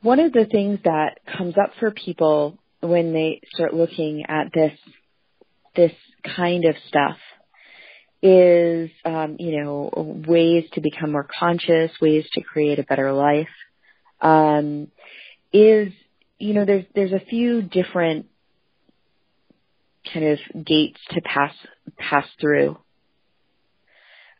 [0.00, 4.72] one of the things that comes up for people when they start looking at this
[5.74, 5.92] this
[6.24, 7.16] kind of stuff
[8.22, 9.90] is um, you know
[10.26, 13.48] ways to become more conscious, ways to create a better life.
[14.20, 14.88] Um,
[15.52, 15.92] is
[16.38, 18.26] you know there's there's a few different
[20.12, 21.54] kind of gates to pass
[21.96, 22.76] pass through.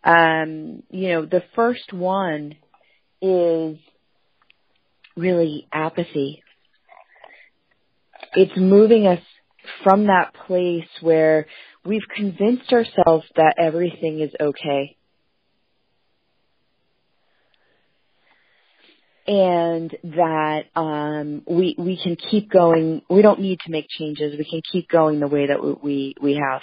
[0.03, 2.57] Um, you know the first one
[3.23, 3.79] is
[5.17, 6.43] really apathy.
[8.35, 9.21] It's moving us
[9.85, 11.47] from that place where
[11.85, 14.97] we've convinced ourselves that everything is okay.
[19.27, 23.03] And that um, we we can keep going.
[23.11, 24.35] We don't need to make changes.
[24.39, 26.63] We can keep going the way that we we have.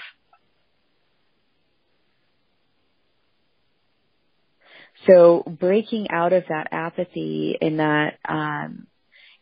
[5.07, 8.87] So breaking out of that apathy and that um,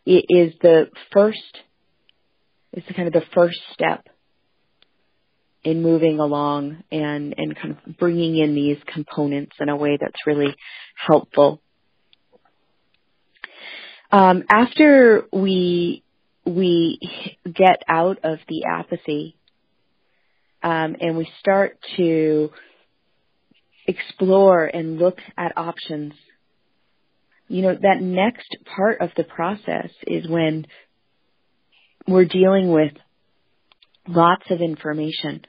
[0.06, 1.40] is the first
[2.74, 4.08] is kind of the first step
[5.64, 10.28] in moving along and and kind of bringing in these components in a way that's
[10.28, 10.56] really
[10.96, 11.62] helpful.
[14.12, 16.04] Um, after we
[16.46, 17.00] we
[17.46, 19.38] get out of the apathy
[20.62, 22.52] um, and we start to
[23.88, 26.14] explore and look at options.
[27.48, 30.66] You know, that next part of the process is when
[32.08, 32.94] we're dealing with
[34.08, 35.46] lots of information.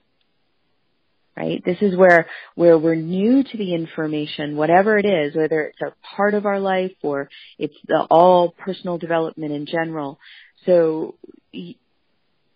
[1.36, 1.60] Right?
[1.64, 5.92] This is where, where we're new to the information, whatever it is, whether it's a
[6.16, 7.28] part of our life or
[7.58, 10.20] it's the all personal development in general.
[10.64, 11.16] So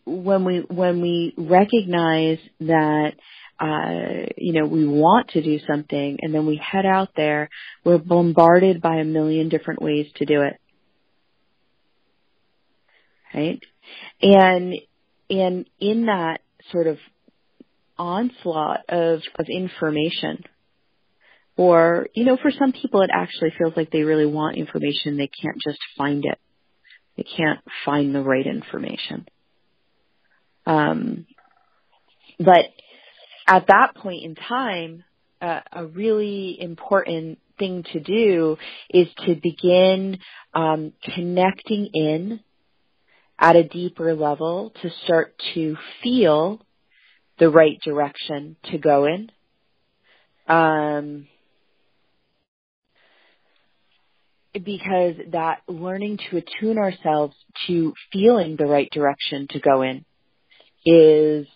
[0.05, 3.14] when we, when we recognize that
[3.61, 7.49] uh, you know, we want to do something and then we head out there,
[7.84, 10.61] we're bombarded by a million different ways to do it.
[13.34, 13.61] Right?
[14.20, 14.74] And,
[15.30, 16.41] and in that
[16.72, 16.99] sort of
[17.99, 20.45] onslaught of, of information,
[21.57, 25.28] or, you know, for some people it actually feels like they really want information, they
[25.28, 26.39] can't just find it.
[27.16, 29.26] They can't find the right information.
[30.66, 31.26] Um,
[32.39, 32.66] but
[33.49, 35.05] at that point in time,
[35.41, 38.57] uh, a really important thing to do
[38.91, 40.18] is to begin
[40.55, 42.41] um, connecting in
[43.39, 46.61] at a deeper level to start to feel
[47.39, 49.30] the right direction to go in.
[50.49, 51.28] Um,
[54.53, 57.34] because that learning to attune ourselves
[57.66, 60.05] to feeling the right direction to go in
[60.84, 61.47] is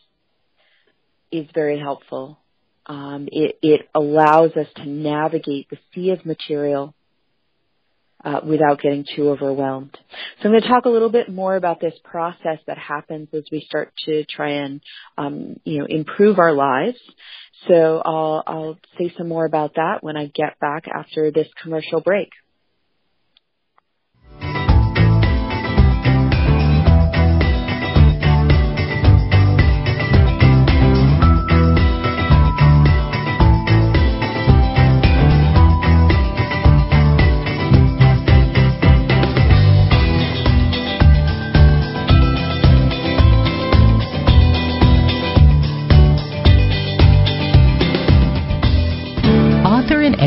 [1.30, 2.38] is very helpful.
[2.84, 6.94] Um, it, it, allows us to navigate the sea of material
[8.24, 9.96] uh, without getting too overwhelmed.
[10.40, 13.44] So I'm going to talk a little bit more about this process that happens as
[13.50, 14.80] we start to try and
[15.18, 16.98] um, you know improve our lives.
[17.68, 22.00] So I'll, I'll say some more about that when I get back after this commercial
[22.00, 22.30] break.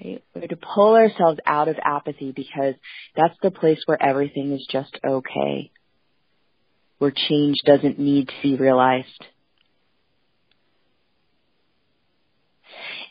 [0.00, 0.22] Right?
[0.34, 2.74] We're to pull ourselves out of apathy because
[3.16, 5.70] that's the place where everything is just okay,
[6.98, 9.24] where change doesn't need to be realized.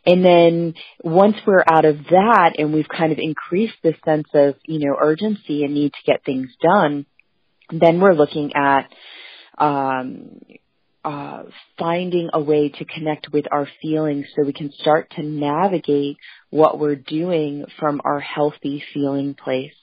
[0.06, 4.56] And then once we're out of that and we've kind of increased the sense of,
[4.66, 7.06] you know, urgency and need to get things done,
[7.72, 8.88] then we're looking at,
[9.58, 10.42] um,
[11.04, 11.44] uh,
[11.78, 16.18] finding a way to connect with our feelings so we can start to navigate
[16.50, 19.74] what we're doing from our healthy feeling place.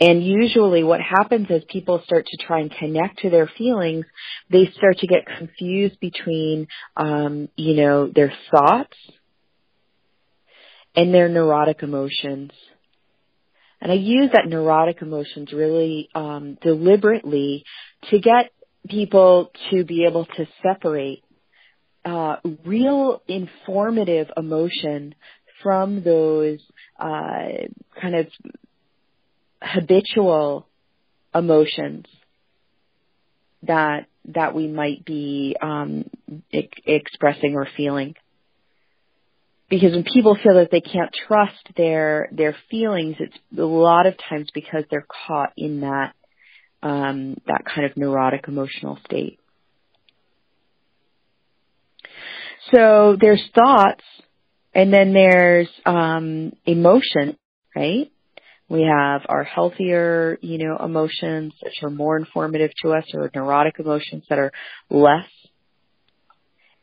[0.00, 4.04] And usually what happens is people start to try and connect to their feelings,
[4.50, 6.66] they start to get confused between,
[6.96, 8.96] um, you know, their thoughts
[10.96, 12.50] and their neurotic emotions.
[13.80, 17.64] And I use that neurotic emotions really um, deliberately
[18.10, 18.50] to get
[18.88, 21.24] people to be able to separate
[22.04, 25.14] uh, real informative emotion
[25.62, 26.58] from those
[26.98, 27.48] uh,
[28.00, 28.26] kind of
[29.62, 30.66] habitual
[31.34, 32.06] emotions
[33.62, 36.04] that that we might be um,
[36.52, 38.14] e- expressing or feeling.
[39.68, 44.14] Because when people feel that they can't trust their their feelings, it's a lot of
[44.28, 46.14] times because they're caught in that
[46.82, 49.38] um, that kind of neurotic emotional state.
[52.72, 54.04] So there's thoughts,
[54.74, 57.36] and then there's um, emotion,
[57.74, 58.10] right?
[58.72, 63.78] We have our healthier, you know, emotions which are more informative to us or neurotic
[63.78, 64.50] emotions that are
[64.88, 65.28] less.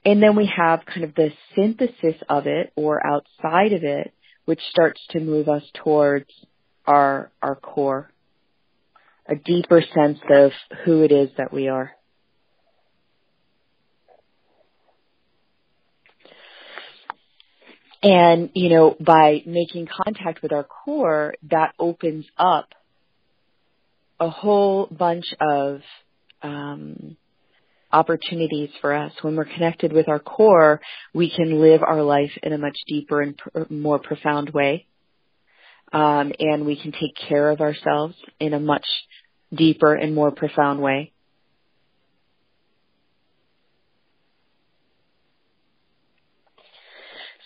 [0.05, 4.13] And then we have kind of the synthesis of it or outside of it,
[4.45, 6.29] which starts to move us towards
[6.85, 8.11] our, our core,
[9.27, 10.51] a deeper sense of
[10.85, 11.93] who it is that we are.
[18.01, 22.69] And, you know, by making contact with our core, that opens up
[24.19, 25.81] a whole bunch of
[26.41, 27.17] um,
[27.91, 29.11] opportunities for us.
[29.21, 30.79] When we're connected with our core,
[31.13, 34.85] we can live our life in a much deeper and pr- more profound way.
[35.91, 38.85] Um, and we can take care of ourselves in a much
[39.53, 41.11] deeper and more profound way.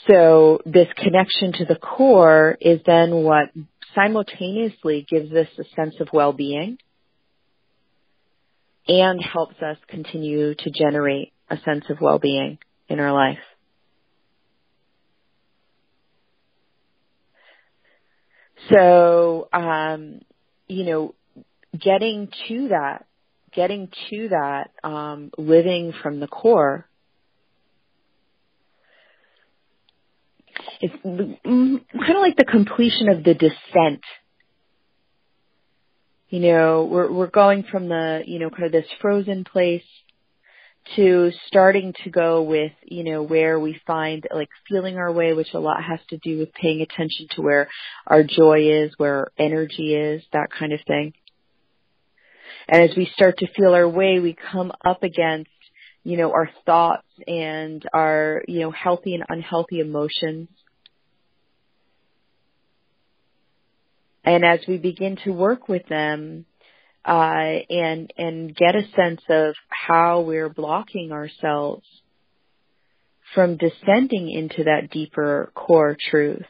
[0.07, 3.49] So this connection to the core is then what
[3.95, 6.77] simultaneously gives us a sense of well-being
[8.87, 12.57] and helps us continue to generate a sense of well-being
[12.89, 13.37] in our life.
[18.71, 20.21] So, um,
[20.67, 21.15] you know,
[21.77, 23.05] getting to that,
[23.53, 26.87] getting to that, um, living from the core
[30.81, 34.01] it's kind of like the completion of the descent.
[36.29, 39.83] You know, we're we're going from the you know kind of this frozen place
[40.95, 45.53] to starting to go with, you know, where we find like feeling our way, which
[45.53, 47.69] a lot has to do with paying attention to where
[48.05, 51.13] our joy is, where our energy is, that kind of thing.
[52.67, 55.49] And as we start to feel our way, we come up against,
[56.03, 60.49] you know, our thoughts and our, you know, healthy and unhealthy emotions.
[64.25, 66.45] And as we begin to work with them,
[67.05, 71.85] uh, and and get a sense of how we're blocking ourselves
[73.33, 76.45] from descending into that deeper core truth.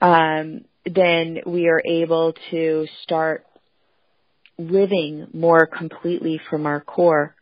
[0.00, 3.44] Um, then we are able to start
[4.58, 7.34] living more completely from our core.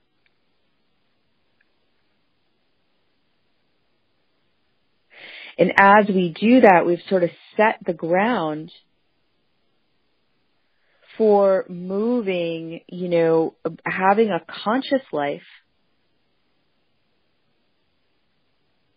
[5.59, 8.73] And as we do that, we've sort of set the ground
[11.19, 13.55] for moving, you know,
[13.85, 15.43] having a conscious life.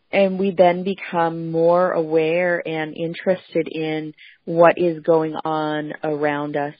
[0.09, 4.13] And we then become more aware and interested in
[4.45, 6.75] what is going on around us.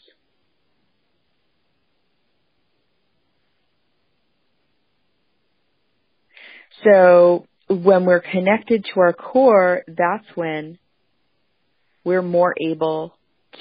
[6.83, 10.77] So when we're connected to our core, that's when
[12.03, 13.15] we're more able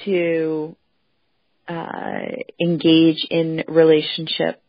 [0.05, 0.75] to
[1.67, 2.25] uh,
[2.59, 4.61] engage in relationship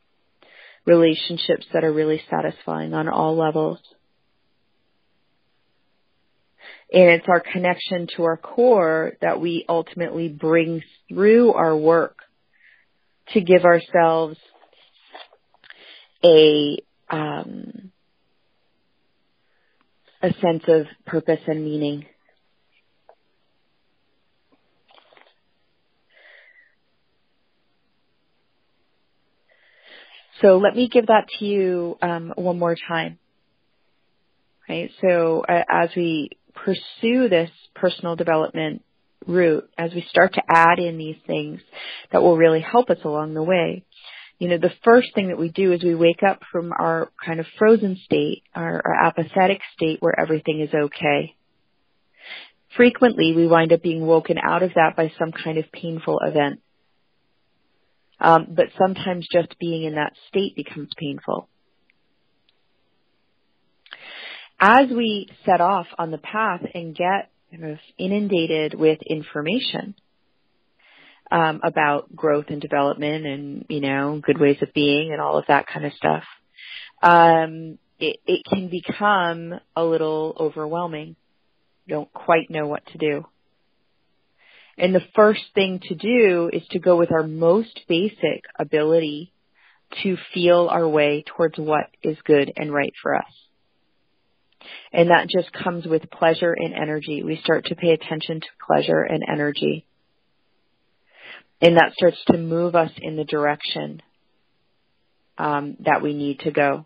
[0.87, 3.79] relationships that are really satisfying on all levels.
[6.93, 12.19] And it's our connection to our core that we ultimately bring through our work
[13.33, 14.37] to give ourselves
[16.23, 16.79] a
[17.09, 17.91] um,
[20.25, 22.07] a sense of purpose and meaning.
[30.41, 33.19] So let me give that to you um, one more time.
[34.67, 34.91] Right.
[35.03, 38.83] So uh, as we pursue this personal development
[39.27, 41.61] route, as we start to add in these things
[42.13, 43.85] that will really help us along the way,
[44.39, 47.41] you know, the first thing that we do is we wake up from our kind
[47.41, 51.37] of frozen state, our, our apathetic state where everything is okay.
[52.77, 56.61] Frequently, we wind up being woken out of that by some kind of painful event.
[58.21, 61.49] Um, but sometimes just being in that state becomes painful.
[64.59, 69.95] As we set off on the path and get kind of inundated with information,
[71.35, 75.47] um, about growth and development and you know good ways of being and all of
[75.49, 76.23] that kind of stuff.
[77.03, 81.17] Um, it, it can become a little overwhelming.
[81.89, 83.27] Don't quite know what to do.
[84.79, 89.33] And the first thing to do is to go with our most basic ability
[90.03, 93.33] to feel our way towards what is good and right for us.
[94.93, 97.23] And that just comes with pleasure and energy.
[97.25, 99.85] We start to pay attention to pleasure and energy.
[101.65, 104.03] And that starts to move us in the direction
[105.39, 106.85] um, that we need to go.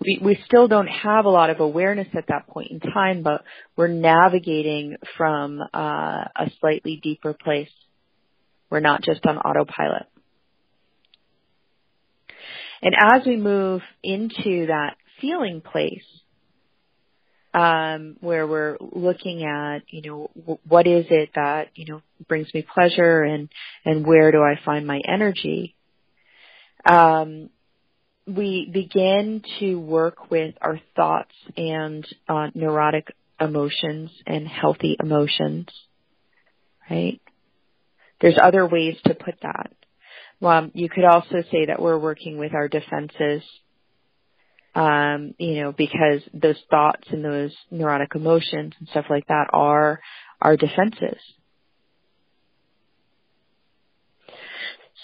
[0.00, 3.42] We, we still don't have a lot of awareness at that point in time, but
[3.76, 7.72] we're navigating from uh, a slightly deeper place.
[8.70, 10.06] We're not just on autopilot.
[12.82, 16.04] And as we move into that feeling place,
[17.54, 22.52] um, where we're looking at, you know, w- what is it that, you know, brings
[22.54, 23.50] me pleasure and,
[23.84, 25.74] and where do I find my energy?
[26.84, 27.50] Um,
[28.26, 35.68] we begin to work with our thoughts and uh, neurotic emotions and healthy emotions,
[36.88, 37.20] right?
[38.20, 39.72] There's other ways to put that.
[40.40, 43.42] Well, you could also say that we're working with our defenses
[44.74, 50.00] um, you know, because those thoughts and those neurotic emotions and stuff like that are
[50.40, 51.18] our defenses.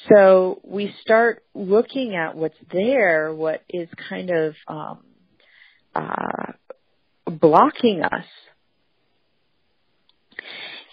[0.08, 5.00] So we start looking at what's there, what is kind of um,
[5.94, 6.52] uh,
[7.26, 8.24] blocking us.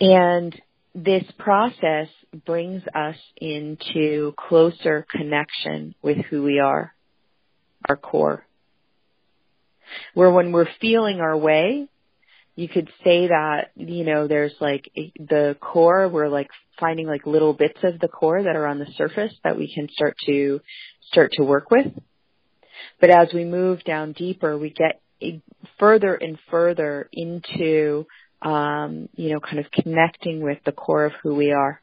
[0.02, 0.60] And
[0.94, 2.10] this process
[2.46, 6.94] brings us into closer connection with who we are,
[7.88, 8.46] our core
[10.14, 11.88] where when we're feeling our way,
[12.56, 17.54] you could say that, you know, there's like the core, we're like finding like little
[17.54, 20.62] bits of the core that are on the surface that we can start to,
[21.12, 21.88] start to work with.
[23.02, 25.02] But as we move down deeper, we get
[25.80, 28.06] further and further into,
[28.42, 31.82] um, you know, kind of connecting with the core of who we are.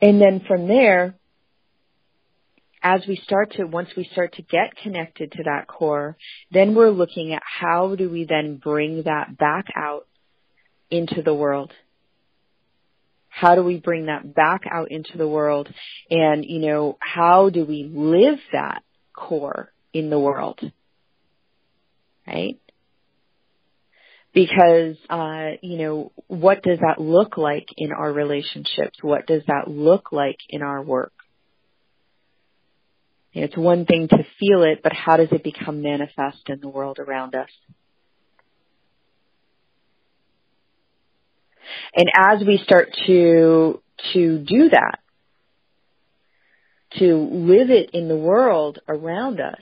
[0.00, 1.14] And then from there,
[2.84, 6.18] as we start to, once we start to get connected to that core,
[6.50, 10.06] then we're looking at how do we then bring that back out
[10.90, 11.72] into the world?
[13.30, 15.72] How do we bring that back out into the world?
[16.10, 18.82] And, you know, how do we live that
[19.16, 20.60] core in the world?
[22.26, 22.60] Right?
[24.34, 28.98] Because, uh, you know, what does that look like in our relationships?
[29.00, 31.13] What does that look like in our work?
[33.34, 37.00] It's one thing to feel it, but how does it become manifest in the world
[37.00, 37.48] around us?
[41.96, 43.82] And as we start to,
[44.12, 44.98] to do that,
[46.98, 49.60] to live it in the world around us,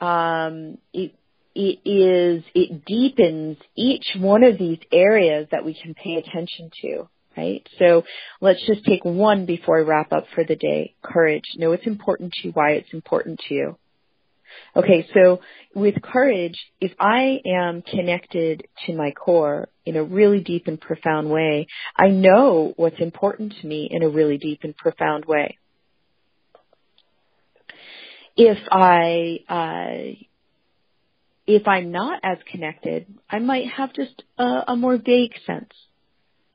[0.00, 1.14] um, it,
[1.54, 7.08] it is, it deepens each one of these areas that we can pay attention to
[7.36, 7.66] right?
[7.78, 8.04] So
[8.40, 10.94] let's just take one before I wrap up for the day.
[11.02, 11.44] Courage.
[11.56, 13.78] Know it's important to you, why it's important to you.
[14.76, 15.40] Okay, so
[15.74, 21.30] with courage, if I am connected to my core in a really deep and profound
[21.30, 21.66] way,
[21.96, 25.58] I know what's important to me in a really deep and profound way.
[28.36, 30.24] If I, uh,
[31.46, 35.72] if I'm not as connected, I might have just a, a more vague sense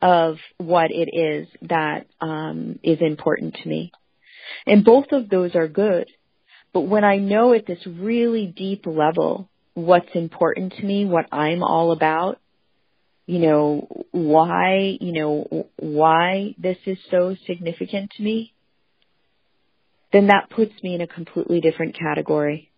[0.02, 3.92] of what it is that um, is important to me.
[4.66, 6.10] And both of those are good.
[6.74, 11.64] But when I know at this really deep level what's important to me, what I'm
[11.64, 12.40] all about,
[13.26, 18.54] you know, why, you know, why this is so significant to me,
[20.12, 22.69] then that puts me in a completely different category.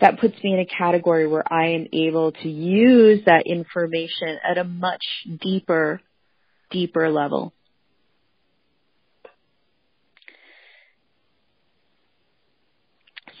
[0.00, 4.58] That puts me in a category where I am able to use that information at
[4.58, 5.04] a much
[5.40, 6.00] deeper,
[6.70, 7.52] deeper level.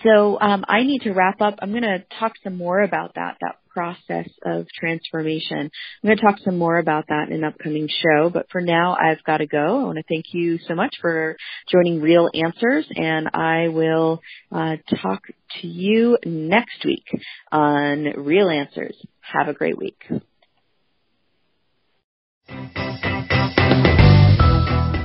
[0.02, 1.58] So um, I need to wrap up.
[1.60, 5.58] I'm going to talk some more about that, that process of transformation.
[5.58, 8.96] I'm going to talk some more about that in an upcoming show, but for now
[9.00, 9.80] I've got to go.
[9.80, 11.36] I want to thank you so much for
[11.70, 14.20] joining Real Answers and I will
[14.50, 15.22] uh, talk
[15.60, 17.04] to you next week
[17.52, 18.96] on Real Answers.
[19.20, 20.02] Have a great week.